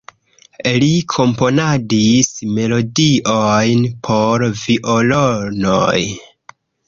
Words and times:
Li 0.83 0.85
komponadis 1.13 2.31
melodiojn 2.55 3.85
por 4.09 4.45
violonoj. 4.65 6.01